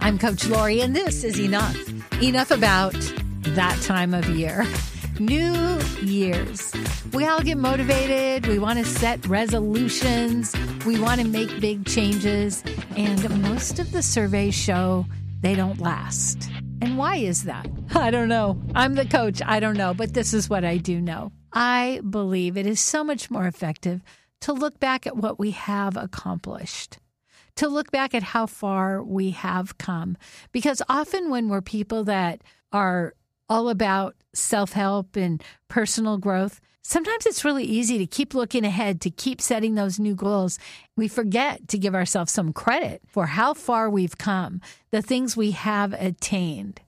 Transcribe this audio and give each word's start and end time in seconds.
I'm 0.00 0.18
Coach 0.18 0.44
Lori, 0.48 0.80
and 0.80 0.96
this 0.96 1.22
is 1.22 1.38
Enough. 1.38 1.76
Enough 2.20 2.50
about 2.50 2.92
that 3.42 3.80
time 3.82 4.12
of 4.14 4.28
year. 4.30 4.66
New 5.20 5.78
Year's. 6.00 6.72
We 7.12 7.24
all 7.24 7.40
get 7.40 7.56
motivated. 7.56 8.48
We 8.48 8.58
want 8.58 8.80
to 8.80 8.84
set 8.84 9.24
resolutions. 9.26 10.56
We 10.84 10.98
want 10.98 11.20
to 11.20 11.26
make 11.28 11.60
big 11.60 11.86
changes. 11.86 12.64
And 12.96 13.42
most 13.42 13.78
of 13.78 13.92
the 13.92 14.02
surveys 14.02 14.56
show 14.56 15.06
they 15.40 15.54
don't 15.54 15.80
last. 15.80 16.50
And 16.82 16.98
why 16.98 17.16
is 17.16 17.44
that? 17.44 17.68
I 17.94 18.10
don't 18.10 18.28
know. 18.28 18.60
I'm 18.74 18.96
the 18.96 19.06
coach. 19.06 19.40
I 19.40 19.60
don't 19.60 19.76
know. 19.76 19.94
But 19.94 20.14
this 20.14 20.34
is 20.34 20.50
what 20.50 20.64
I 20.64 20.78
do 20.78 21.00
know. 21.00 21.30
I 21.52 22.00
believe 22.10 22.56
it 22.56 22.66
is 22.66 22.80
so 22.80 23.04
much 23.04 23.30
more 23.30 23.46
effective 23.46 24.02
to 24.40 24.52
look 24.52 24.80
back 24.80 25.06
at 25.06 25.16
what 25.16 25.38
we 25.38 25.52
have 25.52 25.96
accomplished 25.96 26.98
to 27.58 27.66
look 27.66 27.90
back 27.90 28.14
at 28.14 28.22
how 28.22 28.46
far 28.46 29.02
we 29.02 29.32
have 29.32 29.78
come. 29.78 30.16
Because 30.52 30.80
often 30.88 31.28
when 31.28 31.48
we're 31.48 31.60
people 31.60 32.04
that 32.04 32.42
are 32.72 33.14
all 33.48 33.68
about 33.68 34.14
self 34.32 34.74
help 34.74 35.16
and 35.16 35.42
personal 35.66 36.18
growth, 36.18 36.60
sometimes 36.82 37.26
it's 37.26 37.44
really 37.44 37.64
easy 37.64 37.98
to 37.98 38.06
keep 38.06 38.32
looking 38.32 38.64
ahead, 38.64 39.00
to 39.00 39.10
keep 39.10 39.40
setting 39.40 39.74
those 39.74 39.98
new 39.98 40.14
goals. 40.14 40.60
We 40.96 41.08
forget 41.08 41.66
to 41.68 41.78
give 41.78 41.96
ourselves 41.96 42.30
some 42.30 42.52
credit 42.52 43.02
for 43.08 43.26
how 43.26 43.54
far 43.54 43.90
we've 43.90 44.16
come, 44.16 44.60
the 44.92 45.02
things 45.02 45.36
we 45.36 45.50
have 45.50 45.92
attained. 45.94 46.80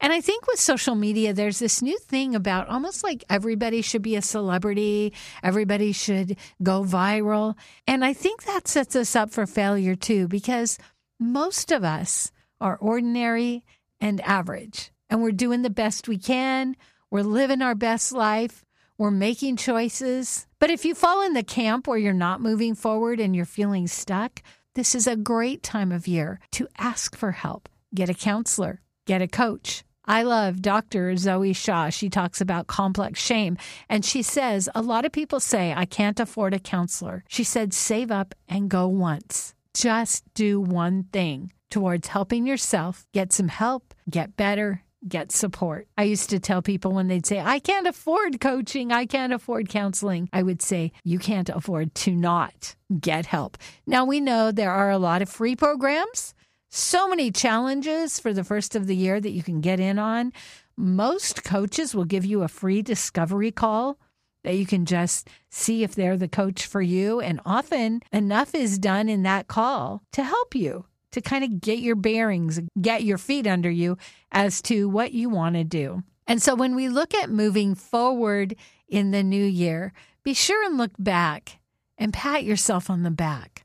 And 0.00 0.12
I 0.12 0.20
think 0.20 0.46
with 0.46 0.58
social 0.58 0.94
media, 0.94 1.32
there's 1.32 1.58
this 1.58 1.82
new 1.82 1.98
thing 1.98 2.34
about 2.34 2.68
almost 2.68 3.04
like 3.04 3.24
everybody 3.30 3.82
should 3.82 4.02
be 4.02 4.16
a 4.16 4.22
celebrity, 4.22 5.12
everybody 5.42 5.92
should 5.92 6.36
go 6.62 6.82
viral. 6.82 7.56
And 7.86 8.04
I 8.04 8.12
think 8.12 8.44
that 8.44 8.68
sets 8.68 8.96
us 8.96 9.14
up 9.16 9.30
for 9.30 9.46
failure 9.46 9.94
too, 9.94 10.28
because 10.28 10.78
most 11.18 11.72
of 11.72 11.84
us 11.84 12.30
are 12.60 12.76
ordinary 12.76 13.64
and 14.00 14.20
average, 14.20 14.90
and 15.10 15.22
we're 15.22 15.32
doing 15.32 15.62
the 15.62 15.70
best 15.70 16.08
we 16.08 16.18
can. 16.18 16.76
We're 17.10 17.22
living 17.22 17.62
our 17.62 17.74
best 17.74 18.12
life. 18.12 18.64
We're 18.98 19.10
making 19.10 19.56
choices. 19.56 20.46
But 20.58 20.70
if 20.70 20.84
you 20.84 20.94
fall 20.94 21.24
in 21.24 21.32
the 21.32 21.42
camp 21.42 21.86
where 21.86 21.98
you're 21.98 22.12
not 22.12 22.40
moving 22.40 22.74
forward 22.74 23.20
and 23.20 23.34
you're 23.34 23.44
feeling 23.44 23.86
stuck, 23.86 24.42
this 24.74 24.94
is 24.94 25.06
a 25.06 25.16
great 25.16 25.62
time 25.62 25.92
of 25.92 26.06
year 26.06 26.40
to 26.52 26.68
ask 26.76 27.16
for 27.16 27.32
help. 27.32 27.68
Get 27.94 28.10
a 28.10 28.14
counselor 28.14 28.82
get 29.08 29.22
a 29.22 29.26
coach. 29.26 29.82
I 30.04 30.22
love 30.22 30.62
Dr. 30.62 31.16
Zoe 31.16 31.52
Shaw. 31.52 31.88
She 31.88 32.08
talks 32.08 32.40
about 32.40 32.66
complex 32.66 33.20
shame. 33.20 33.56
And 33.88 34.04
she 34.04 34.22
says, 34.22 34.68
a 34.74 34.82
lot 34.82 35.04
of 35.04 35.12
people 35.12 35.40
say, 35.40 35.74
I 35.74 35.86
can't 35.86 36.20
afford 36.20 36.54
a 36.54 36.58
counselor. 36.58 37.24
She 37.28 37.42
said, 37.42 37.74
save 37.74 38.10
up 38.10 38.34
and 38.48 38.70
go 38.70 38.86
once. 38.86 39.54
Just 39.74 40.22
do 40.34 40.60
one 40.60 41.04
thing 41.12 41.52
towards 41.70 42.08
helping 42.08 42.46
yourself, 42.46 43.06
get 43.12 43.32
some 43.32 43.48
help, 43.48 43.94
get 44.10 44.36
better, 44.36 44.82
get 45.06 45.32
support. 45.32 45.86
I 45.96 46.04
used 46.04 46.30
to 46.30 46.40
tell 46.40 46.62
people 46.62 46.92
when 46.92 47.08
they'd 47.08 47.26
say, 47.26 47.40
I 47.40 47.58
can't 47.58 47.86
afford 47.86 48.40
coaching, 48.40 48.92
I 48.92 49.06
can't 49.06 49.32
afford 49.32 49.68
counseling, 49.68 50.28
I 50.32 50.42
would 50.42 50.62
say, 50.62 50.92
you 51.04 51.18
can't 51.18 51.48
afford 51.48 51.94
to 51.96 52.14
not 52.14 52.74
get 52.98 53.26
help. 53.26 53.56
Now 53.86 54.04
we 54.04 54.20
know 54.20 54.50
there 54.50 54.72
are 54.72 54.90
a 54.90 54.98
lot 54.98 55.22
of 55.22 55.28
free 55.28 55.54
programs 55.54 56.34
so 56.70 57.08
many 57.08 57.30
challenges 57.30 58.18
for 58.18 58.32
the 58.32 58.44
first 58.44 58.74
of 58.74 58.86
the 58.86 58.96
year 58.96 59.20
that 59.20 59.30
you 59.30 59.42
can 59.42 59.60
get 59.60 59.80
in 59.80 59.98
on. 59.98 60.32
Most 60.76 61.44
coaches 61.44 61.94
will 61.94 62.04
give 62.04 62.24
you 62.24 62.42
a 62.42 62.48
free 62.48 62.82
discovery 62.82 63.50
call 63.50 63.98
that 64.44 64.56
you 64.56 64.66
can 64.66 64.84
just 64.84 65.28
see 65.50 65.82
if 65.82 65.94
they're 65.94 66.16
the 66.16 66.28
coach 66.28 66.66
for 66.66 66.80
you. 66.80 67.20
And 67.20 67.40
often 67.44 68.00
enough 68.12 68.54
is 68.54 68.78
done 68.78 69.08
in 69.08 69.22
that 69.24 69.48
call 69.48 70.02
to 70.12 70.22
help 70.22 70.54
you 70.54 70.84
to 71.12 71.20
kind 71.20 71.42
of 71.42 71.60
get 71.60 71.78
your 71.78 71.96
bearings, 71.96 72.60
get 72.80 73.02
your 73.02 73.18
feet 73.18 73.46
under 73.46 73.70
you 73.70 73.96
as 74.30 74.62
to 74.62 74.88
what 74.88 75.12
you 75.12 75.30
want 75.30 75.56
to 75.56 75.64
do. 75.64 76.02
And 76.26 76.42
so 76.42 76.54
when 76.54 76.76
we 76.76 76.88
look 76.88 77.14
at 77.14 77.30
moving 77.30 77.74
forward 77.74 78.54
in 78.86 79.10
the 79.10 79.22
new 79.22 79.44
year, 79.44 79.92
be 80.22 80.34
sure 80.34 80.64
and 80.64 80.76
look 80.76 80.92
back 80.98 81.58
and 81.96 82.12
pat 82.12 82.44
yourself 82.44 82.90
on 82.90 83.02
the 83.02 83.10
back 83.10 83.64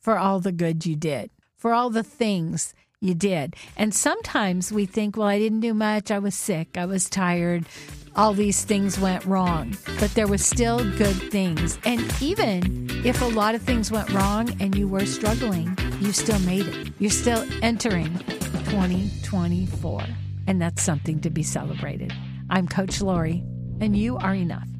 for 0.00 0.18
all 0.18 0.38
the 0.38 0.52
good 0.52 0.84
you 0.84 0.94
did 0.94 1.30
for 1.62 1.72
all 1.72 1.90
the 1.90 2.02
things 2.02 2.74
you 3.00 3.14
did. 3.14 3.54
And 3.76 3.94
sometimes 3.94 4.72
we 4.72 4.84
think, 4.84 5.16
well, 5.16 5.28
I 5.28 5.38
didn't 5.38 5.60
do 5.60 5.72
much. 5.72 6.10
I 6.10 6.18
was 6.18 6.34
sick. 6.34 6.76
I 6.76 6.86
was 6.86 7.08
tired. 7.08 7.66
All 8.16 8.34
these 8.34 8.64
things 8.64 8.98
went 8.98 9.24
wrong. 9.26 9.76
But 10.00 10.10
there 10.16 10.26
was 10.26 10.44
still 10.44 10.78
good 10.98 11.14
things. 11.30 11.78
And 11.84 12.02
even 12.20 12.90
if 13.04 13.22
a 13.22 13.26
lot 13.26 13.54
of 13.54 13.62
things 13.62 13.92
went 13.92 14.10
wrong 14.10 14.50
and 14.60 14.74
you 14.74 14.88
were 14.88 15.06
struggling, 15.06 15.78
you 16.00 16.10
still 16.10 16.40
made 16.40 16.66
it. 16.66 16.92
You're 16.98 17.12
still 17.12 17.46
entering 17.62 18.18
2024. 18.18 20.02
And 20.48 20.60
that's 20.60 20.82
something 20.82 21.20
to 21.20 21.30
be 21.30 21.44
celebrated. 21.44 22.12
I'm 22.50 22.66
Coach 22.66 23.00
Lori, 23.00 23.44
and 23.80 23.96
you 23.96 24.16
are 24.16 24.34
enough. 24.34 24.71